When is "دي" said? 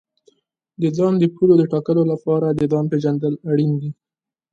3.81-3.91